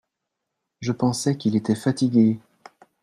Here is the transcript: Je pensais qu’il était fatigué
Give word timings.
Je 0.79 0.93
pensais 0.93 1.37
qu’il 1.37 1.55
était 1.55 1.75
fatigué 1.75 2.39